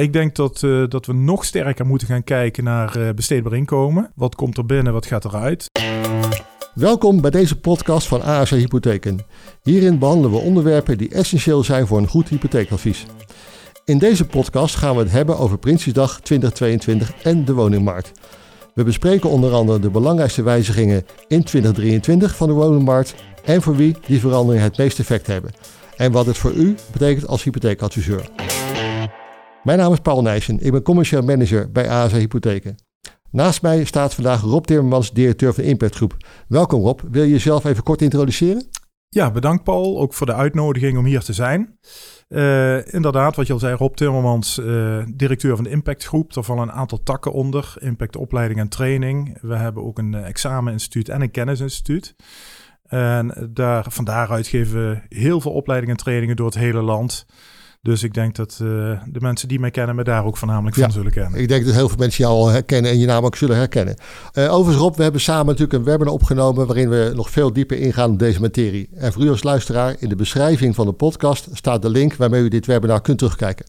Ik 0.00 0.12
denk 0.12 0.34
dat, 0.34 0.62
uh, 0.62 0.88
dat 0.88 1.06
we 1.06 1.12
nog 1.12 1.44
sterker 1.44 1.86
moeten 1.86 2.08
gaan 2.08 2.24
kijken 2.24 2.64
naar 2.64 2.98
uh, 2.98 3.08
besteedbaar 3.10 3.52
inkomen. 3.52 4.10
Wat 4.14 4.34
komt 4.34 4.56
er 4.56 4.66
binnen, 4.66 4.92
wat 4.92 5.06
gaat 5.06 5.24
eruit? 5.24 5.70
Welkom 6.74 7.20
bij 7.20 7.30
deze 7.30 7.60
podcast 7.60 8.06
van 8.06 8.22
ASA 8.22 8.56
Hypotheken. 8.56 9.18
Hierin 9.62 9.98
behandelen 9.98 10.30
we 10.30 10.36
onderwerpen 10.36 10.98
die 10.98 11.08
essentieel 11.08 11.64
zijn 11.64 11.86
voor 11.86 11.98
een 11.98 12.08
goed 12.08 12.28
hypotheekadvies. 12.28 13.06
In 13.84 13.98
deze 13.98 14.26
podcast 14.26 14.74
gaan 14.74 14.94
we 14.94 15.02
het 15.02 15.12
hebben 15.12 15.38
over 15.38 15.58
Prinsjesdag 15.58 16.20
2022 16.20 17.12
en 17.22 17.44
de 17.44 17.52
woningmarkt. 17.52 18.12
We 18.74 18.84
bespreken 18.84 19.30
onder 19.30 19.52
andere 19.52 19.78
de 19.78 19.90
belangrijkste 19.90 20.42
wijzigingen 20.42 21.06
in 21.28 21.44
2023 21.44 22.36
van 22.36 22.48
de 22.48 22.54
woningmarkt 22.54 23.14
en 23.44 23.62
voor 23.62 23.76
wie 23.76 23.96
die 24.06 24.20
veranderingen 24.20 24.64
het 24.64 24.78
meeste 24.78 25.00
effect 25.00 25.26
hebben. 25.26 25.52
En 25.96 26.12
wat 26.12 26.26
het 26.26 26.38
voor 26.38 26.52
u 26.52 26.74
betekent 26.92 27.26
als 27.26 27.42
hypotheekadviseur. 27.42 28.49
Mijn 29.62 29.78
naam 29.78 29.92
is 29.92 29.98
Paul 29.98 30.22
Nijssen, 30.22 30.64
ik 30.64 30.72
ben 30.72 30.82
commercieel 30.82 31.22
manager 31.22 31.72
bij 31.72 31.90
ASA 31.90 32.16
Hypotheken. 32.16 32.76
Naast 33.30 33.62
mij 33.62 33.84
staat 33.84 34.14
vandaag 34.14 34.40
Rob 34.40 34.64
Timmermans, 34.64 35.12
directeur 35.12 35.54
van 35.54 35.64
de 35.64 35.70
Impact 35.70 35.96
Groep. 35.96 36.16
Welkom 36.48 36.82
Rob, 36.82 37.00
wil 37.10 37.22
je 37.22 37.30
jezelf 37.30 37.64
even 37.64 37.82
kort 37.82 38.02
introduceren? 38.02 38.68
Ja, 39.08 39.30
bedankt 39.30 39.64
Paul, 39.64 39.98
ook 39.98 40.14
voor 40.14 40.26
de 40.26 40.34
uitnodiging 40.34 40.98
om 40.98 41.04
hier 41.04 41.20
te 41.20 41.32
zijn. 41.32 41.78
Uh, 42.28 42.92
inderdaad, 42.94 43.36
wat 43.36 43.46
je 43.46 43.52
al 43.52 43.58
zei, 43.58 43.76
Rob 43.76 43.94
Timmermans, 43.94 44.58
uh, 44.58 45.02
directeur 45.14 45.54
van 45.54 45.64
de 45.64 45.70
Impact 45.70 46.04
Groep. 46.04 46.32
Daar 46.32 46.44
vallen 46.44 46.62
een 46.62 46.72
aantal 46.74 47.02
takken 47.02 47.32
onder, 47.32 47.74
Impact 47.78 48.16
opleiding 48.16 48.60
en 48.60 48.68
training. 48.68 49.38
We 49.40 49.56
hebben 49.56 49.84
ook 49.84 49.98
een 49.98 50.14
exameninstituut 50.14 51.08
en 51.08 51.22
een 51.22 51.30
kennisinstituut. 51.30 52.14
En 52.82 53.50
daar, 53.52 53.86
van 53.88 54.04
daaruit 54.04 54.46
geven 54.46 54.90
we 54.90 55.16
heel 55.16 55.40
veel 55.40 55.52
opleidingen 55.52 55.96
en 55.96 56.02
trainingen 56.02 56.36
door 56.36 56.46
het 56.46 56.58
hele 56.58 56.82
land. 56.82 57.26
Dus 57.82 58.02
ik 58.02 58.14
denk 58.14 58.36
dat 58.36 58.58
uh, 58.62 58.68
de 59.06 59.20
mensen 59.20 59.48
die 59.48 59.60
mij 59.60 59.70
kennen 59.70 59.96
me 59.96 60.04
daar 60.04 60.24
ook 60.24 60.36
voornamelijk 60.36 60.76
van 60.76 60.92
zullen 60.92 61.12
kennen. 61.12 61.40
Ik 61.40 61.48
denk 61.48 61.64
dat 61.64 61.74
heel 61.74 61.88
veel 61.88 61.98
mensen 61.98 62.24
jou 62.24 62.36
al 62.36 62.48
herkennen 62.48 62.90
en 62.90 62.98
je 62.98 63.06
naam 63.06 63.24
ook 63.24 63.36
zullen 63.36 63.56
herkennen. 63.56 63.94
Uh, 64.34 64.54
overigens 64.54 64.84
Rob, 64.84 64.96
we 64.96 65.02
hebben 65.02 65.20
samen 65.20 65.46
natuurlijk 65.46 65.72
een 65.72 65.84
webinar 65.84 66.12
opgenomen 66.12 66.66
waarin 66.66 66.88
we 66.88 67.12
nog 67.14 67.30
veel 67.30 67.52
dieper 67.52 67.78
ingaan 67.78 68.10
op 68.10 68.18
deze 68.18 68.40
materie. 68.40 68.88
En 68.94 69.12
voor 69.12 69.22
u 69.22 69.30
als 69.30 69.42
luisteraar, 69.42 69.96
in 69.98 70.08
de 70.08 70.16
beschrijving 70.16 70.74
van 70.74 70.86
de 70.86 70.92
podcast 70.92 71.48
staat 71.52 71.82
de 71.82 71.90
link 71.90 72.14
waarmee 72.14 72.42
u 72.42 72.48
dit 72.48 72.66
webinar 72.66 73.00
kunt 73.00 73.18
terugkijken. 73.18 73.66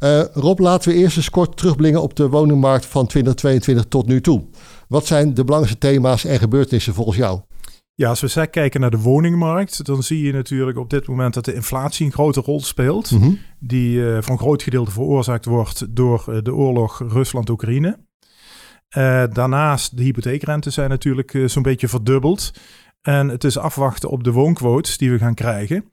Uh, 0.00 0.22
Rob, 0.32 0.58
laten 0.58 0.90
we 0.90 0.96
eerst 0.96 1.16
eens 1.16 1.30
kort 1.30 1.56
terugblikken 1.56 2.02
op 2.02 2.16
de 2.16 2.28
woningmarkt 2.28 2.86
van 2.86 3.06
2022 3.06 3.84
tot 3.88 4.06
nu 4.06 4.20
toe. 4.20 4.44
Wat 4.88 5.06
zijn 5.06 5.34
de 5.34 5.44
belangrijkste 5.44 5.88
thema's 5.88 6.24
en 6.24 6.38
gebeurtenissen 6.38 6.94
volgens 6.94 7.16
jou? 7.16 7.40
Ja, 7.98 8.08
als 8.08 8.20
we 8.20 8.46
kijken 8.46 8.80
naar 8.80 8.90
de 8.90 8.98
woningmarkt, 8.98 9.84
dan 9.84 10.02
zie 10.02 10.22
je 10.22 10.32
natuurlijk 10.32 10.78
op 10.78 10.90
dit 10.90 11.06
moment 11.06 11.34
dat 11.34 11.44
de 11.44 11.54
inflatie 11.54 12.06
een 12.06 12.12
grote 12.12 12.40
rol 12.40 12.60
speelt. 12.60 13.10
Mhm. 13.10 13.30
Die 13.58 13.98
uh, 13.98 14.18
voor 14.20 14.32
een 14.32 14.38
groot 14.38 14.62
gedeelte 14.62 14.90
veroorzaakt 14.90 15.44
wordt 15.44 15.96
door 15.96 16.24
uh, 16.28 16.42
de 16.42 16.54
oorlog 16.54 17.02
Rusland-Oekraïne. 17.08 17.98
Uh, 18.96 19.24
daarnaast, 19.32 19.96
de 19.96 20.02
hypotheekrentes 20.02 20.74
zijn 20.74 20.90
natuurlijk 20.90 21.38
zo'n 21.46 21.62
beetje 21.62 21.88
verdubbeld. 21.88 22.50
En 23.02 23.28
het 23.28 23.44
is 23.44 23.58
afwachten 23.58 24.10
op 24.10 24.24
de 24.24 24.32
woonquotes 24.32 24.98
die 24.98 25.10
we 25.10 25.18
gaan 25.18 25.34
krijgen. 25.34 25.84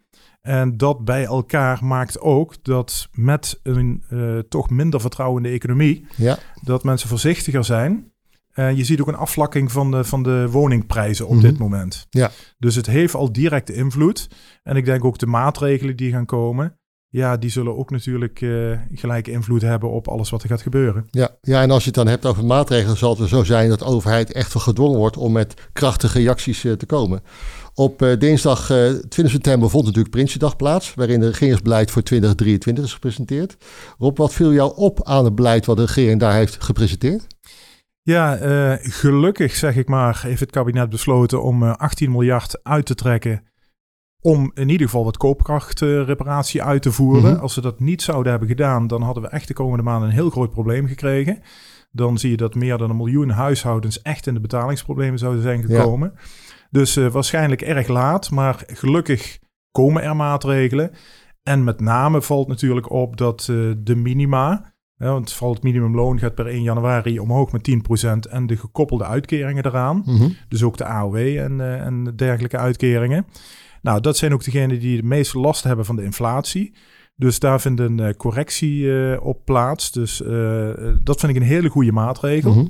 En 0.42 0.78
dat 0.78 1.06
bij 1.06 1.24
elkaar 1.24 1.86
maakt 1.86 2.20
ook 2.20 2.64
dat 2.64 3.10
met 3.12 3.60
een 3.64 4.04
toch 4.50 4.70
minder 4.70 5.02
vertrouwende 5.02 5.50
economie, 5.50 6.06
ja. 6.16 6.38
dat 6.62 6.84
mensen 6.84 7.10
voorzichtiger 7.10 7.64
zijn 7.64 8.13
uh, 8.56 8.78
je 8.78 8.84
ziet 8.84 9.02
ook 9.02 9.08
een 9.08 9.16
afvlakking 9.16 9.72
van 9.72 9.92
de, 9.92 10.04
van 10.04 10.24
de 10.24 10.48
woningprijzen 10.52 11.28
op 11.28 11.42
dit 11.42 11.54
mhm. 11.54 11.62
moment. 11.62 12.08
Ja. 12.10 12.32
Dus 12.58 12.76
het 12.76 12.86
heeft 12.86 13.16
al 13.16 13.32
directe 13.32 13.74
invloed. 13.74 14.28
En 14.64 14.76
ik 14.76 14.86
denk 14.86 15.06
ook 15.06 15.18
de 15.18 15.26
maatregelen 15.26 15.96
die 15.96 16.12
gaan 16.12 16.26
komen. 16.26 16.78
Ja, 17.10 17.38
die 17.38 17.50
zullen 17.50 17.78
ook 17.78 17.90
natuurlijk 17.90 18.42
uh, 18.42 18.80
gelijke 18.94 19.32
invloed 19.32 19.62
hebben 19.62 19.92
op 19.92 20.08
alles 20.08 20.30
wat 20.30 20.44
er 20.44 20.50
gaat 20.50 20.62
gebeuren. 20.62 21.08
Ja, 21.12 21.30
ja, 21.42 21.62
en 21.62 21.72
als 21.72 21.82
je 21.82 21.86
het 21.86 21.96
dan 21.96 22.08
hebt 22.08 22.26
over 22.26 22.46
maatregelen, 22.46 22.98
zal 22.98 23.18
het 23.18 23.30
zo 23.30 23.44
zijn 23.44 23.70
dat 23.70 23.80
de 23.80 23.86
overheid 23.86 24.32
echt 24.32 24.54
wel 24.54 24.64
gedwongen 24.64 24.98
wordt 24.98 25.18
om 25.18 25.32
met 25.32 25.54
krachtige 25.74 26.18
reacties 26.18 26.64
uh, 26.64 26.74
te 26.74 26.86
komen. 26.86 27.22
Op 27.74 28.16
dinsdag 28.20 28.66
20 28.66 29.30
september 29.30 29.70
vond 29.70 29.86
natuurlijk 29.86 30.14
Prinsjesdag 30.14 30.56
plaats, 30.56 30.94
waarin 30.94 31.20
de 31.20 31.28
regeringsbeleid 31.28 31.92
voor 31.92 32.04
2023 32.04 32.84
is 32.84 32.94
gepresenteerd. 32.94 33.58
Rob, 33.98 34.18
wat 34.18 34.34
viel 34.34 34.54
jou 34.54 34.76
op 34.76 35.04
aan 35.04 35.26
het 35.26 35.36
beleid 35.36 35.66
wat 35.66 35.78
de 35.78 35.86
regering 35.86 36.20
daar 36.20 36.34
heeft 36.34 36.64
gepresenteerd? 36.64 37.28
Ja, 38.04 38.42
uh, 38.42 38.78
gelukkig 38.82 39.56
zeg 39.56 39.76
ik 39.76 39.88
maar, 39.88 40.22
heeft 40.22 40.40
het 40.40 40.52
kabinet 40.52 40.90
besloten 40.90 41.44
om 41.44 41.64
uh, 41.64 41.70
eh, 41.70 41.76
18 41.76 42.12
miljard 42.12 42.64
uit 42.64 42.86
te 42.86 42.96
trekken. 42.96 43.44
Om 44.22 44.52
in 44.54 44.70
ieder 44.70 44.86
geval 44.88 45.04
wat 45.04 45.18
koopkrachtreparatie 45.18 46.64
uit 46.64 46.82
te 46.82 46.92
voeren. 46.92 47.34
Mhm. 47.34 47.42
Als 47.42 47.54
ze 47.54 47.62
dat 47.62 47.80
niet 47.80 48.02
zouden 48.02 48.32
hebben 48.32 48.50
gedaan, 48.50 48.88
dan 48.88 49.02
hadden 49.02 49.24
we 49.24 49.30
echt 49.30 49.48
de 49.48 49.54
komende 49.54 49.84
maanden 49.84 50.10
een 50.10 50.16
heel 50.16 50.30
groot 50.30 50.52
probleem 50.52 50.88
gekregen. 50.88 51.42
Dan 51.92 52.18
zie 52.18 52.30
je 52.30 52.38
dat 52.38 52.56
meer 52.56 52.78
dan 52.78 52.90
een 52.90 52.98
miljoen 52.98 53.30
huishoudens 53.30 54.02
echt 54.02 54.28
in 54.28 54.34
de 54.34 54.40
betalingsproblemen 54.40 55.20
zouden 55.20 55.42
zijn 55.42 55.64
gekomen. 55.64 56.14
Dus 56.70 56.98
uh, 56.98 57.08
waarschijnlijk 57.08 57.62
erg 57.62 57.88
laat, 57.88 58.32
maar 58.32 58.64
gelukkig 58.68 59.40
komen 59.72 60.04
er 60.04 60.16
maatregelen. 60.16 60.92
En 61.44 61.64
met 61.64 61.80
name 61.80 62.22
valt 62.22 62.48
natuurlijk 62.48 62.92
op 62.92 63.18
dat 63.18 63.42
de 63.78 63.96
minima 63.96 64.73
ja, 64.98 65.12
want 65.12 65.34
vooral 65.34 65.54
het 65.54 65.64
minimumloon 65.64 66.20
gaat 66.20 66.36
per 66.36 66.48
1 66.48 66.62
januari 66.62 67.20
omhoog 67.20 67.52
met 67.52 67.70
10% 68.28 68.30
en 68.30 68.48
de 68.48 68.58
gekoppelde 68.58 69.06
uitkeringen 69.06 69.66
eraan. 69.66 70.04
Mhm. 70.06 70.30
Dus 70.48 70.64
ook 70.64 70.78
de 70.78 70.86
AOW 70.86 71.16
en, 71.16 71.60
uh, 71.60 71.86
en 71.86 72.14
dergelijke 72.16 72.58
uitkeringen. 72.58 73.26
Nou, 73.82 74.02
dat 74.02 74.18
zijn 74.18 74.34
ook 74.34 74.44
degenen 74.44 74.80
die 74.80 74.96
het 74.96 75.06
meeste 75.06 75.40
last 75.40 75.64
hebben 75.64 75.86
van 75.86 75.96
de 75.96 76.04
inflatie. 76.04 76.74
Dus 77.16 77.40
daar 77.40 77.62
vindt 77.62 77.80
een 77.80 77.98
uh, 77.98 78.10
correctie 78.18 78.84
uh, 78.84 79.26
op 79.26 79.46
plaats. 79.46 79.92
Dus 79.92 80.18
dat 81.04 81.20
vind 81.20 81.36
ik 81.36 81.36
een 81.36 81.48
hele 81.48 81.70
goede 81.70 81.92
maatregel. 81.92 82.54
Mhm. 82.54 82.66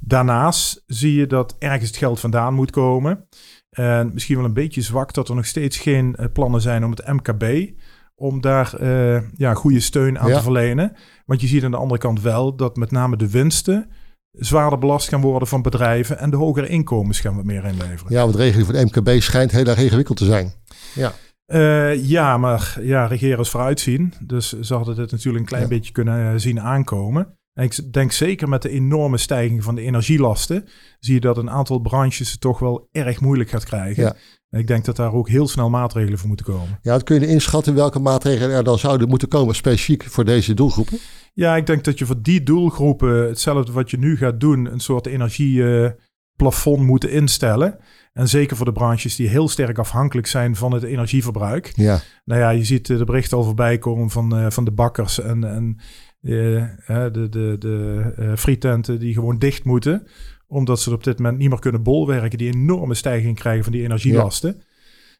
Daarnaast 0.00 0.82
zie 0.86 1.14
je 1.14 1.26
dat 1.26 1.56
ergens 1.58 1.88
het 1.88 1.96
geld 1.96 2.20
vandaan 2.20 2.54
moet 2.54 2.70
komen. 2.70 3.24
En 3.70 4.10
misschien 4.12 4.36
wel 4.36 4.44
een 4.44 4.52
beetje 4.52 4.80
zwak 4.80 5.14
dat 5.14 5.28
er 5.28 5.34
nog 5.34 5.46
steeds 5.46 5.78
geen 5.78 6.16
plannen 6.32 6.60
zijn 6.60 6.84
om 6.84 6.90
het 6.90 7.06
MKB 7.06 7.70
om 8.18 8.40
daar 8.40 8.74
uh, 8.80 9.20
ja, 9.36 9.54
goede 9.54 9.80
steun 9.80 10.18
aan 10.18 10.32
te 10.32 10.42
verlenen. 10.42 10.92
Want 11.26 11.40
je 11.40 11.46
ziet 11.46 11.64
aan 11.64 11.70
de 11.70 11.76
andere 11.76 12.00
kant 12.00 12.20
wel 12.20 12.56
dat 12.56 12.76
met 12.76 12.90
name 12.90 13.16
de 13.16 13.30
winsten 13.30 13.90
zwaarder 14.32 14.78
belast 14.78 15.08
gaan 15.08 15.20
worden 15.20 15.48
van 15.48 15.62
bedrijven 15.62 16.18
en 16.18 16.30
de 16.30 16.36
hogere 16.36 16.68
inkomens 16.68 17.20
gaan 17.20 17.36
wat 17.36 17.44
meer 17.44 17.64
inleveren. 17.64 18.12
Ja, 18.12 18.20
want 18.20 18.32
de 18.32 18.38
regeling 18.38 18.66
van 18.66 18.74
de 18.74 18.84
MKB 18.84 19.22
schijnt 19.22 19.50
heel 19.50 19.66
erg 19.66 19.78
ingewikkeld 19.78 20.18
te 20.18 20.24
zijn. 20.24 20.52
Ja. 20.94 21.12
Uh, 21.52 22.08
ja, 22.08 22.36
maar 22.36 22.78
ja, 22.80 23.06
regeren 23.06 23.38
is 23.38 23.50
vooruitzien. 23.50 24.12
Dus 24.20 24.60
ze 24.60 24.74
hadden 24.74 24.96
dit 24.96 25.10
natuurlijk 25.10 25.44
een 25.44 25.50
klein 25.50 25.68
beetje 25.68 25.92
kunnen 25.92 26.32
uh, 26.32 26.38
zien 26.38 26.60
aankomen. 26.60 27.37
En 27.58 27.64
ik 27.64 27.92
denk 27.92 28.12
zeker 28.12 28.48
met 28.48 28.62
de 28.62 28.68
enorme 28.68 29.18
stijging 29.18 29.64
van 29.64 29.74
de 29.74 29.82
energielasten, 29.82 30.68
zie 31.00 31.14
je 31.14 31.20
dat 31.20 31.36
een 31.36 31.50
aantal 31.50 31.78
branches 31.78 32.30
het 32.30 32.40
toch 32.40 32.58
wel 32.58 32.88
erg 32.92 33.20
moeilijk 33.20 33.50
gaat 33.50 33.64
krijgen. 33.64 34.02
Ja. 34.02 34.16
En 34.50 34.60
ik 34.60 34.66
denk 34.66 34.84
dat 34.84 34.96
daar 34.96 35.12
ook 35.12 35.28
heel 35.28 35.48
snel 35.48 35.70
maatregelen 35.70 36.18
voor 36.18 36.28
moeten 36.28 36.46
komen. 36.46 36.78
Ja, 36.82 36.98
kun 36.98 37.20
je 37.20 37.26
inschatten 37.26 37.74
welke 37.74 37.98
maatregelen 37.98 38.56
er 38.56 38.64
dan 38.64 38.78
zouden 38.78 39.08
moeten 39.08 39.28
komen, 39.28 39.54
specifiek 39.54 40.04
voor 40.04 40.24
deze 40.24 40.54
doelgroepen? 40.54 40.98
Ja, 41.32 41.56
ik 41.56 41.66
denk 41.66 41.84
dat 41.84 41.98
je 41.98 42.06
voor 42.06 42.22
die 42.22 42.42
doelgroepen 42.42 43.28
hetzelfde 43.28 43.72
wat 43.72 43.90
je 43.90 43.98
nu 43.98 44.16
gaat 44.16 44.40
doen, 44.40 44.72
een 44.72 44.80
soort 44.80 45.06
energieplafond 45.06 46.82
moet 46.82 47.04
instellen. 47.04 47.78
En 48.12 48.28
zeker 48.28 48.56
voor 48.56 48.66
de 48.66 48.72
branches 48.72 49.16
die 49.16 49.28
heel 49.28 49.48
sterk 49.48 49.78
afhankelijk 49.78 50.26
zijn 50.26 50.56
van 50.56 50.72
het 50.72 50.82
energieverbruik. 50.82 51.72
Ja. 51.74 52.00
Nou 52.24 52.40
ja, 52.40 52.50
je 52.50 52.64
ziet 52.64 52.86
de 52.86 53.04
berichten 53.04 53.36
al 53.36 53.44
voorbij 53.44 53.78
komen 53.78 54.10
van, 54.10 54.38
uh, 54.38 54.50
van 54.50 54.64
de 54.64 54.72
bakkers 54.72 55.20
en, 55.20 55.44
en 55.44 55.78
de, 56.20 57.10
de, 57.12 57.56
de 57.58 58.12
uh, 58.18 58.36
frietenten 58.36 58.98
die 58.98 59.14
gewoon 59.14 59.38
dicht 59.38 59.64
moeten 59.64 60.06
omdat 60.48 60.80
ze 60.80 60.92
op 60.92 61.04
dit 61.04 61.18
moment 61.18 61.38
niet 61.38 61.48
meer 61.48 61.58
kunnen 61.58 61.82
bolwerken. 61.82 62.38
Die 62.38 62.52
enorme 62.52 62.94
stijging 62.94 63.36
krijgen 63.36 63.64
van 63.64 63.72
die 63.72 63.82
energielasten. 63.82 64.62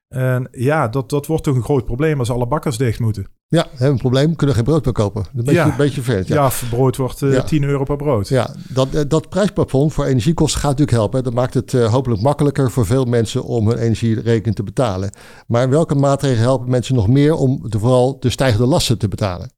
En 0.08 0.48
ja, 0.50 0.88
dat, 0.88 1.10
dat 1.10 1.26
wordt 1.26 1.44
toch 1.44 1.56
een 1.56 1.62
groot 1.62 1.84
probleem 1.84 2.18
als 2.18 2.30
alle 2.30 2.46
bakkers 2.46 2.76
dicht 2.76 3.00
moeten. 3.00 3.26
Ja, 3.46 3.66
hebben 3.70 3.88
een 3.88 3.96
probleem. 3.96 4.36
Kunnen 4.36 4.56
geen 4.56 4.64
brood 4.64 4.84
meer 4.84 4.94
kopen. 4.94 5.26
Een 5.34 5.44
beetje, 5.44 5.60
een 5.60 5.76
beetje 5.76 6.02
ver. 6.02 6.22
Ja. 6.26 6.34
ja, 6.34 6.50
brood 6.70 6.96
wordt 6.96 7.22
uh, 7.22 7.36
eh, 7.36 7.44
10 7.44 7.64
euro 7.64 7.84
per 7.84 7.96
brood. 7.96 8.28
Ja, 8.28 8.54
dat, 8.68 8.94
eh, 8.94 9.02
dat 9.08 9.28
prijsplafond 9.28 9.92
voor 9.92 10.04
energiekosten 10.04 10.60
gaat 10.60 10.70
natuurlijk 10.70 10.96
helpen. 10.96 11.24
Dat 11.24 11.34
maakt 11.34 11.54
het 11.54 11.72
uh, 11.72 11.92
hopelijk 11.92 12.22
makkelijker 12.22 12.70
voor 12.70 12.86
veel 12.86 13.04
mensen 13.04 13.44
om 13.44 13.68
hun 13.68 13.78
energierekening 13.78 14.56
te 14.56 14.62
betalen. 14.62 15.10
Maar 15.46 15.68
welke 15.68 15.94
maatregelen 15.94 16.42
helpen 16.42 16.70
mensen 16.70 16.94
nog 16.94 17.08
meer 17.08 17.34
om 17.34 17.60
de, 17.62 17.78
vooral 17.78 18.20
de 18.20 18.30
stijgende 18.30 18.66
lasten 18.66 18.98
te 18.98 19.08
betalen? 19.08 19.50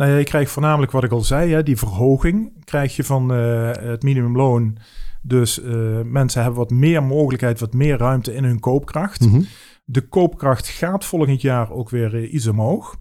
Nou 0.00 0.12
ja, 0.12 0.18
je 0.18 0.24
krijgt 0.24 0.50
voornamelijk 0.50 0.92
wat 0.92 1.04
ik 1.04 1.10
al 1.10 1.20
zei, 1.20 1.52
hè, 1.52 1.62
die 1.62 1.76
verhoging 1.76 2.64
krijg 2.64 2.96
je 2.96 3.04
van 3.04 3.34
uh, 3.34 3.70
het 3.72 4.02
minimumloon. 4.02 4.76
Dus 5.22 5.62
uh, 5.62 6.00
mensen 6.04 6.42
hebben 6.42 6.58
wat 6.58 6.70
meer 6.70 7.02
mogelijkheid, 7.02 7.60
wat 7.60 7.72
meer 7.72 7.98
ruimte 7.98 8.34
in 8.34 8.44
hun 8.44 8.60
koopkracht. 8.60 9.20
Mhm. 9.20 9.42
De 9.84 10.00
koopkracht 10.00 10.68
gaat 10.68 11.04
volgend 11.04 11.40
jaar 11.40 11.70
ook 11.70 11.90
weer 11.90 12.14
uh, 12.14 12.32
iets 12.32 12.46
omhoog. 12.46 12.96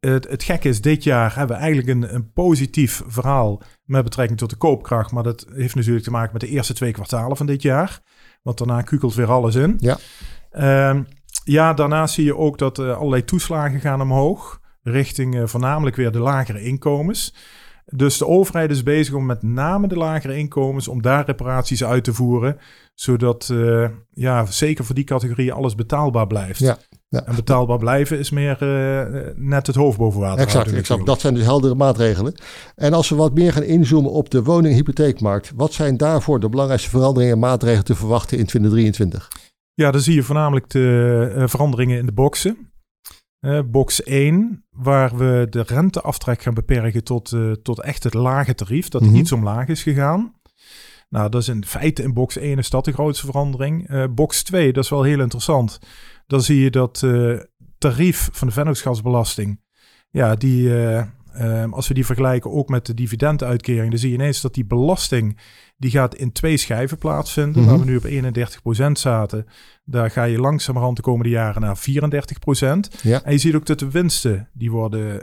Het, 0.00 0.28
het 0.28 0.42
gekke 0.42 0.68
is, 0.68 0.80
dit 0.80 1.04
jaar 1.04 1.36
hebben 1.36 1.56
we 1.56 1.62
eigenlijk 1.62 1.88
een, 1.88 2.14
een 2.14 2.32
positief 2.32 3.02
verhaal 3.06 3.62
met 3.84 4.04
betrekking 4.04 4.38
tot 4.38 4.50
de 4.50 4.56
koopkracht. 4.56 5.12
Maar 5.12 5.22
dat 5.22 5.46
heeft 5.52 5.74
natuurlijk 5.74 6.04
te 6.04 6.10
maken 6.10 6.32
met 6.32 6.40
de 6.40 6.48
eerste 6.48 6.74
twee 6.74 6.92
kwartalen 6.92 7.36
van 7.36 7.46
dit 7.46 7.62
jaar. 7.62 8.00
Want 8.42 8.58
daarna 8.58 8.82
kukelt 8.82 9.14
weer 9.14 9.30
alles 9.30 9.54
in. 9.54 9.76
Ja, 9.78 9.98
uh, 10.52 11.00
ja 11.44 11.74
daarnaast 11.74 12.14
zie 12.14 12.24
je 12.24 12.36
ook 12.36 12.58
dat 12.58 12.78
allerlei 12.78 13.24
toeslagen 13.24 13.80
gaan 13.80 14.00
omhoog. 14.00 14.62
Richting 14.84 15.50
voornamelijk 15.50 15.96
weer 15.96 16.12
de 16.12 16.18
lagere 16.18 16.62
inkomens. 16.62 17.34
Dus 17.86 18.18
de 18.18 18.26
overheid 18.26 18.70
is 18.70 18.82
bezig 18.82 19.14
om 19.14 19.26
met 19.26 19.42
name 19.42 19.88
de 19.88 19.96
lagere 19.96 20.36
inkomens, 20.36 20.88
om 20.88 21.02
daar 21.02 21.26
reparaties 21.26 21.84
uit 21.84 22.04
te 22.04 22.14
voeren. 22.14 22.58
Zodat 22.94 23.48
uh, 23.52 23.88
ja, 24.10 24.46
zeker 24.46 24.84
voor 24.84 24.94
die 24.94 25.04
categorie 25.04 25.52
alles 25.52 25.74
betaalbaar 25.74 26.26
blijft. 26.26 26.58
Ja, 26.58 26.78
ja. 27.08 27.26
En 27.26 27.34
betaalbaar 27.34 27.78
blijven 27.78 28.18
is 28.18 28.30
meer 28.30 28.62
uh, 28.62 29.26
net 29.36 29.66
het 29.66 29.76
hoofd 29.76 29.98
boven 29.98 30.20
water. 30.20 30.44
Exact, 30.44 30.72
exact. 30.72 31.06
Dat 31.06 31.20
zijn 31.20 31.34
dus 31.34 31.44
heldere 31.44 31.74
maatregelen. 31.74 32.34
En 32.74 32.92
als 32.92 33.08
we 33.08 33.14
wat 33.14 33.34
meer 33.34 33.52
gaan 33.52 33.62
inzoomen 33.62 34.10
op 34.10 34.30
de 34.30 34.42
woninghypotheekmarkt, 34.42 35.52
wat 35.56 35.72
zijn 35.72 35.96
daarvoor 35.96 36.40
de 36.40 36.48
belangrijkste 36.48 36.90
veranderingen 36.90 37.34
en 37.34 37.40
maatregelen 37.40 37.84
te 37.84 37.94
verwachten 37.94 38.38
in 38.38 38.46
2023? 38.46 39.28
Ja, 39.74 39.90
dan 39.90 40.00
zie 40.00 40.14
je 40.14 40.22
voornamelijk 40.22 40.70
de 40.70 41.32
uh, 41.36 41.46
veranderingen 41.46 41.98
in 41.98 42.06
de 42.06 42.12
boxen. 42.12 42.72
Box 43.70 44.02
1, 44.02 44.63
waar 44.74 45.16
we 45.16 45.46
de 45.50 45.62
renteaftrek 45.62 46.42
gaan 46.42 46.54
beperken 46.54 47.04
tot, 47.04 47.32
uh, 47.32 47.52
tot 47.52 47.80
echt 47.80 48.04
het 48.04 48.14
lage 48.14 48.54
tarief, 48.54 48.88
dat 48.88 49.00
mm 49.00 49.08
-hmm. 49.08 49.16
iets 49.16 49.32
omlaag 49.32 49.68
is 49.68 49.82
gegaan. 49.82 50.34
Nou, 51.08 51.30
dat 51.30 51.40
is 51.40 51.48
in 51.48 51.64
feite 51.64 52.02
in 52.02 52.12
box 52.12 52.36
1 52.36 52.58
is 52.58 52.70
dat 52.70 52.84
de 52.84 52.92
grootste 52.92 53.26
verandering. 53.26 53.90
Uh, 53.90 54.04
box 54.10 54.42
2, 54.42 54.72
dat 54.72 54.84
is 54.84 54.90
wel 54.90 55.02
heel 55.02 55.20
interessant. 55.20 55.78
Dan 56.26 56.42
zie 56.42 56.60
je 56.60 56.70
dat 56.70 57.02
uh, 57.04 57.38
tarief 57.78 58.28
van 58.32 58.48
de 58.48 58.54
vennootschapsbelasting, 58.54 59.60
ja, 60.10 60.34
die, 60.34 60.70
uh, 61.40 61.72
als 61.72 61.88
we 61.88 61.94
die 61.94 62.06
vergelijken 62.06 62.52
ook 62.52 62.68
met 62.68 62.86
de 62.86 62.94
dividenduitkering, 62.94 63.90
dan 63.90 63.98
zie 63.98 64.08
je 64.08 64.14
ineens 64.14 64.40
dat 64.40 64.54
die 64.54 64.64
belasting, 64.64 65.38
die 65.76 65.90
gaat 65.90 66.14
in 66.14 66.32
twee 66.32 66.56
schijven 66.56 66.98
plaatsvinden. 66.98 67.62
Mm 67.62 67.68
-hmm. 67.68 67.76
Waar 67.76 67.86
we 67.86 67.90
nu 67.90 67.96
op 67.96 68.86
31% 68.88 68.92
zaten, 68.92 69.46
daar 69.84 70.10
ga 70.10 70.24
je 70.24 70.38
langzamerhand 70.38 70.96
de 70.96 71.02
komende 71.02 71.30
jaren 71.30 71.62
naar 71.62 71.78
34%. 71.78 73.00
Ja. 73.02 73.22
En 73.22 73.32
je 73.32 73.38
ziet 73.38 73.54
ook 73.54 73.66
dat 73.66 73.78
de 73.78 73.90
winsten, 73.90 74.48
die 74.52 74.70
worden 74.70 75.22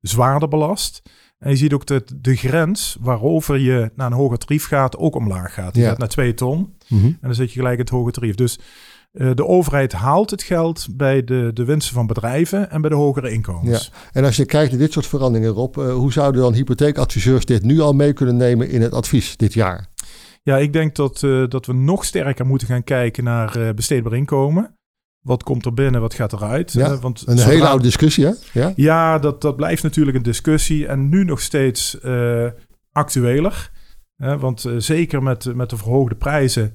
zwaarder 0.00 0.48
belast. 0.48 1.02
En 1.38 1.50
je 1.50 1.56
ziet 1.56 1.72
ook 1.72 1.86
dat 1.86 2.12
de 2.16 2.36
grens 2.36 2.96
waarover 3.00 3.58
je 3.58 3.90
naar 3.94 4.06
een 4.06 4.12
hoger 4.12 4.38
tarief 4.38 4.66
gaat 4.66 4.96
ook 4.96 5.14
omlaag 5.14 5.54
gaat. 5.54 5.74
Je 5.74 5.80
ja. 5.80 5.88
gaat 5.88 5.98
naar 5.98 6.08
2 6.08 6.34
ton 6.34 6.58
mm 6.58 7.00
-hmm. 7.00 7.06
en 7.06 7.18
dan 7.20 7.34
zit 7.34 7.52
je 7.52 7.58
gelijk 7.58 7.78
het 7.78 7.88
hoge 7.88 8.10
tarief. 8.10 8.34
Dus 8.34 8.58
uh, 9.12 9.30
de 9.34 9.46
overheid 9.46 9.92
haalt 9.92 10.30
het 10.30 10.42
geld 10.42 10.86
bij 10.90 11.24
de, 11.24 11.50
de 11.54 11.64
winsten 11.64 11.94
van 11.94 12.06
bedrijven 12.06 12.70
en 12.70 12.80
bij 12.80 12.90
de 12.90 12.96
hogere 12.96 13.30
inkomens. 13.30 13.90
Ja. 13.92 14.10
En 14.12 14.24
als 14.24 14.36
je 14.36 14.44
kijkt 14.44 14.70
naar 14.70 14.80
dit 14.80 14.92
soort 14.92 15.06
veranderingen, 15.06 15.50
Rob, 15.50 15.76
uh, 15.76 15.92
hoe 15.92 16.12
zouden 16.12 16.40
dan 16.40 16.54
hypotheekadviseurs 16.54 17.44
dit 17.44 17.62
nu 17.62 17.80
al 17.80 17.92
mee 17.92 18.12
kunnen 18.12 18.36
nemen 18.36 18.68
in 18.70 18.82
het 18.82 18.92
advies 18.92 19.36
dit 19.36 19.52
jaar? 19.52 19.88
Ja, 20.42 20.56
ik 20.56 20.72
denk 20.72 20.94
dat, 20.94 21.22
uh, 21.22 21.48
dat 21.48 21.66
we 21.66 21.72
nog 21.72 22.04
sterker 22.04 22.46
moeten 22.46 22.68
gaan 22.68 22.84
kijken 22.84 23.24
naar 23.24 23.74
besteedbaar 23.74 24.14
inkomen. 24.14 24.74
Wat 25.20 25.42
komt 25.42 25.66
er 25.66 25.74
binnen, 25.74 26.00
wat 26.00 26.14
gaat 26.14 26.32
eruit? 26.32 26.72
Ja, 26.72 26.98
want 26.98 27.22
een 27.26 27.38
hele 27.38 27.66
oude 27.66 27.82
discussie, 27.82 28.24
hè? 28.24 28.32
Ja, 28.52 28.72
ja 28.76 29.18
dat, 29.18 29.40
dat 29.40 29.56
blijft 29.56 29.82
natuurlijk 29.82 30.16
een 30.16 30.22
discussie. 30.22 30.86
En 30.86 31.08
nu 31.08 31.24
nog 31.24 31.40
steeds 31.40 31.98
actueler. 32.92 33.70
Want 34.16 34.68
zeker 34.76 35.22
met, 35.22 35.54
met 35.54 35.70
de 35.70 35.76
verhoogde 35.76 36.14
prijzen... 36.14 36.74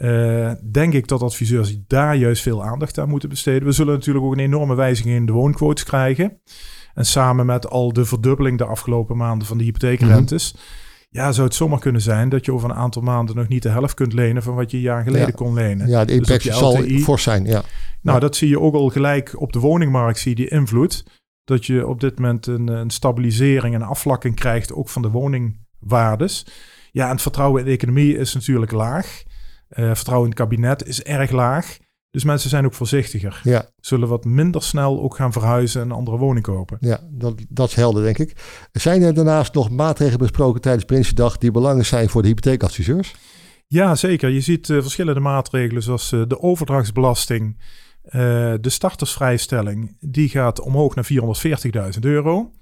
Uh, 0.00 0.52
denk 0.70 0.92
ik 0.92 1.08
dat 1.08 1.22
adviseurs 1.22 1.78
daar 1.86 2.16
juist 2.16 2.42
veel 2.42 2.64
aandacht 2.64 2.98
aan 2.98 3.08
moeten 3.08 3.28
besteden. 3.28 3.64
We 3.68 3.72
zullen 3.72 3.94
natuurlijk 3.94 4.24
ook 4.24 4.32
een 4.32 4.38
enorme 4.38 4.74
wijziging 4.74 5.14
in 5.14 5.26
de 5.26 5.32
woonquotes 5.32 5.84
krijgen. 5.84 6.40
En 6.94 7.04
samen 7.04 7.46
met 7.46 7.68
al 7.68 7.92
de 7.92 8.04
verdubbeling 8.04 8.58
de 8.58 8.64
afgelopen 8.64 9.16
maanden 9.16 9.46
van 9.46 9.58
de 9.58 9.64
hypotheekrentes... 9.64 10.52
Mm 10.52 10.60
-hmm 10.60 10.84
ja, 11.16 11.32
zou 11.32 11.46
het 11.46 11.56
zomaar 11.56 11.78
kunnen 11.78 12.00
zijn 12.00 12.28
dat 12.28 12.44
je 12.44 12.52
over 12.52 12.70
een 12.70 12.76
aantal 12.76 13.02
maanden 13.02 13.36
nog 13.36 13.48
niet 13.48 13.62
de 13.62 13.68
helft 13.68 13.94
kunt 13.94 14.12
lenen 14.12 14.42
van 14.42 14.54
wat 14.54 14.70
je 14.70 14.76
een 14.76 14.82
jaar 14.82 15.02
geleden 15.02 15.26
ja. 15.26 15.32
kon 15.34 15.54
lenen. 15.54 15.88
Ja, 15.88 16.00
de 16.00 16.06
dus 16.06 16.16
impact 16.16 16.44
dus 16.44 16.58
zal 16.58 16.82
fors 16.82 17.22
zijn. 17.22 17.44
Ja. 17.44 17.62
Nou, 18.02 18.16
ja. 18.16 18.18
dat 18.18 18.36
zie 18.36 18.48
je 18.48 18.60
ook 18.60 18.74
al 18.74 18.88
gelijk 18.88 19.40
op 19.40 19.52
de 19.52 19.58
woningmarkt, 19.58 20.18
zie 20.18 20.30
je 20.30 20.36
die 20.36 20.48
invloed. 20.48 21.04
Dat 21.44 21.66
je 21.66 21.86
op 21.86 22.00
dit 22.00 22.18
moment 22.18 22.46
een, 22.46 22.68
een 22.68 22.90
stabilisering 22.90 23.74
en 23.74 23.82
afvlakking 23.82 24.34
krijgt, 24.34 24.72
ook 24.72 24.88
van 24.88 25.02
de 25.02 25.10
woningwaardes. 25.10 26.46
Ja, 26.92 27.04
en 27.04 27.10
het 27.10 27.22
vertrouwen 27.22 27.60
in 27.60 27.66
de 27.66 27.72
economie 27.72 28.16
is 28.16 28.34
natuurlijk 28.34 28.72
laag. 28.72 29.22
Uh, 29.70 29.86
vertrouwen 29.94 30.30
in 30.30 30.36
het 30.36 30.48
kabinet 30.48 30.86
is 30.86 31.02
erg 31.02 31.30
laag. 31.30 31.78
Dus 32.10 32.24
mensen 32.24 32.50
zijn 32.50 32.64
ook 32.64 32.74
voorzichtiger. 32.74 33.40
Ja. 33.42 33.70
Zullen 33.80 34.08
wat 34.08 34.24
minder 34.24 34.62
snel 34.62 35.02
ook 35.02 35.16
gaan 35.16 35.32
verhuizen 35.32 35.80
en 35.80 35.90
een 35.90 35.96
andere 35.96 36.16
woning 36.16 36.44
kopen. 36.44 36.76
Ja, 36.80 37.00
dat, 37.10 37.44
dat 37.48 37.68
is 37.68 37.74
helder, 37.74 38.02
denk 38.02 38.18
ik. 38.18 38.36
Zijn 38.72 39.02
er 39.02 39.14
daarnaast 39.14 39.54
nog 39.54 39.70
maatregelen 39.70 40.18
besproken 40.18 40.60
tijdens 40.60 40.84
Prinsjesdag 40.84 41.38
die 41.38 41.50
belangrijk 41.50 41.86
zijn 41.86 42.08
voor 42.08 42.22
de 42.22 42.28
hypotheekadviseurs? 42.28 43.14
Ja, 43.66 43.94
zeker. 43.94 44.28
Je 44.28 44.40
ziet 44.40 44.68
uh, 44.68 44.80
verschillende 44.80 45.20
maatregelen 45.20 45.82
zoals 45.82 46.12
uh, 46.12 46.22
de 46.26 46.40
overdrachtsbelasting, 46.40 47.56
uh, 48.04 48.10
de 48.60 48.70
startersvrijstelling. 48.70 49.96
Die 50.00 50.28
gaat 50.28 50.60
omhoog 50.60 50.94
naar 50.94 51.08
440.000 51.94 52.00
euro. 52.00 52.52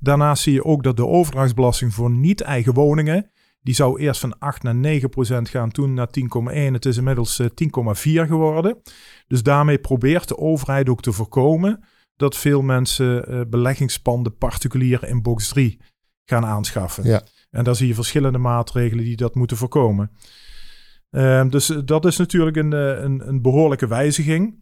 Daarnaast 0.00 0.42
zie 0.42 0.52
je 0.52 0.64
ook 0.64 0.82
dat 0.82 0.96
de 0.96 1.06
overdrachtsbelasting 1.06 1.94
voor 1.94 2.10
niet-eigen 2.10 2.74
woningen 2.74 3.30
die 3.64 3.74
zou 3.74 4.00
eerst 4.00 4.20
van 4.20 4.38
8 4.38 4.62
naar 4.62 4.74
9 4.74 5.08
procent 5.08 5.48
gaan, 5.48 5.70
toen 5.70 5.94
naar 5.94 6.08
10,1. 6.08 6.72
Het 6.72 6.86
is 6.86 6.96
inmiddels 6.96 7.38
uh, 7.38 7.46
10,4 7.46 8.28
geworden. 8.28 8.82
Dus 9.26 9.42
daarmee 9.42 9.78
probeert 9.78 10.28
de 10.28 10.38
overheid 10.38 10.88
ook 10.88 11.02
te 11.02 11.12
voorkomen 11.12 11.84
dat 12.16 12.36
veel 12.36 12.62
mensen 12.62 13.34
uh, 13.34 13.40
beleggingspanden 13.48 14.36
particulier 14.36 15.04
in 15.04 15.22
box 15.22 15.48
3 15.48 15.80
gaan 16.24 16.44
aanschaffen. 16.44 17.04
Ja. 17.04 17.22
En 17.50 17.64
daar 17.64 17.74
zie 17.74 17.86
je 17.86 17.94
verschillende 17.94 18.38
maatregelen 18.38 19.04
die 19.04 19.16
dat 19.16 19.34
moeten 19.34 19.56
voorkomen. 19.56 20.10
Uh, 21.10 21.48
dus 21.48 21.66
dat 21.84 22.04
is 22.04 22.16
natuurlijk 22.16 22.56
een, 22.56 22.72
een, 22.72 23.28
een 23.28 23.42
behoorlijke 23.42 23.86
wijziging. 23.86 24.58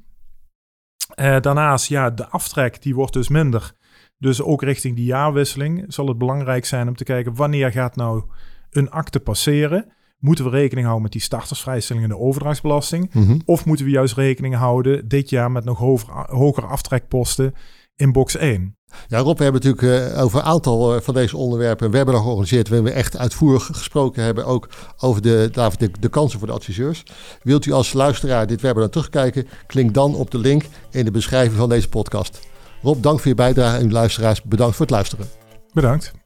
daarnaast, 1.16 1.88
ja, 1.88 2.10
de 2.10 2.28
aftrek 2.28 2.82
die 2.82 2.94
wordt 2.94 3.12
dus 3.12 3.28
minder. 3.28 3.72
Dus 4.19 4.43
ook 4.43 4.62
richting 4.62 4.96
die 4.96 5.05
jaarwisseling 5.05 5.84
zal 5.88 6.06
het 6.06 6.19
belangrijk 6.19 6.64
zijn 6.64 6.88
om 6.88 6.96
te 6.96 7.05
kijken 7.05 7.34
wanneer 7.34 7.72
gaat 7.72 7.96
nou 7.96 8.25
een 8.72 8.90
akte 8.90 9.20
passeren, 9.20 9.92
moeten 10.19 10.44
we 10.44 10.50
rekening 10.50 10.84
houden 10.86 11.02
met 11.02 11.12
die 11.12 11.20
startersvrijstelling 11.20 12.04
en 12.04 12.10
de 12.10 12.19
overdrachtsbelasting? 12.19 13.10
Mm 13.12 13.26
-hmm. 13.26 13.40
Of 13.44 13.64
moeten 13.64 13.84
we 13.84 13.90
juist 13.90 14.14
rekening 14.14 14.54
houden 14.54 15.08
dit 15.08 15.30
jaar 15.30 15.50
met 15.50 15.64
nog 15.64 15.78
hoger, 15.78 16.12
hogere 16.30 16.66
aftrekposten 16.66 17.54
in 17.96 18.12
box 18.12 18.36
1? 18.36 18.76
Ja, 19.08 19.19
Rob, 19.19 19.38
we 19.38 19.42
hebben 19.44 19.62
natuurlijk 19.62 20.12
uh, 20.14 20.22
over 20.22 20.38
een 20.38 20.44
aantal 20.44 20.94
uh, 20.94 21.00
van 21.00 21.14
deze 21.14 21.36
onderwerpen 21.36 21.86
een 21.86 21.92
webinar 21.92 22.20
georganiseerd 22.20 22.69
waarin 22.69 22.86
we 22.86 22.92
echt 22.94 23.16
uitvoerig 23.16 23.66
gesproken 23.66 24.22
hebben, 24.22 24.46
ook 24.46 24.69
over 24.98 25.22
de, 25.22 25.50
de, 25.78 25.90
de 26.00 26.08
kansen 26.08 26.38
voor 26.38 26.48
de 26.48 26.54
adviseurs. 26.54 27.02
Wilt 27.42 27.66
u 27.66 27.72
als 27.72 27.92
luisteraar 27.92 28.46
dit 28.46 28.60
webinar 28.60 28.88
terugkijken? 28.88 29.48
Klik 29.66 29.94
dan 29.94 30.14
op 30.14 30.30
de 30.30 30.38
link 30.38 30.64
in 30.90 31.04
de 31.04 31.10
beschrijving 31.10 31.56
van 31.56 31.69
deze 31.69 31.88
podcast. 31.88 32.40
Rob, 32.82 33.02
dank 33.02 33.19
voor 33.19 33.28
je 33.28 33.34
bijdrage 33.34 33.76
en 33.78 33.84
uw 33.84 33.90
luisteraars 33.90 34.42
bedankt 34.42 34.76
voor 34.76 34.86
het 34.86 34.94
luisteren. 34.94 35.26
Bedankt. 35.72 36.21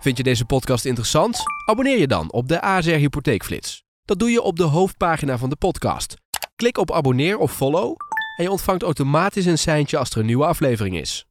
Vind 0.00 0.16
je 0.16 0.22
deze 0.22 0.44
podcast 0.44 0.84
interessant? 0.84 1.38
Abonneer 1.64 1.98
je 1.98 2.06
dan 2.06 2.32
op 2.32 2.48
de 2.48 2.60
ASR 2.60 2.90
Hypotheekflits. 2.90 3.82
Dat 4.04 4.18
doe 4.18 4.30
je 4.30 4.42
op 4.42 4.56
de 4.56 4.62
hoofdpagina 4.62 5.38
van 5.38 5.50
de 5.50 5.56
podcast. 5.56 6.16
Klik 6.56 6.78
op 6.78 6.92
abonneer 6.92 7.38
of 7.38 7.52
follow 7.52 7.96
en 8.36 8.44
je 8.44 8.50
ontvangt 8.50 8.82
automatisch 8.82 9.46
een 9.46 9.58
seintje 9.58 9.98
als 9.98 10.10
er 10.10 10.18
een 10.18 10.26
nieuwe 10.26 10.46
aflevering 10.46 10.98
is. 10.98 11.29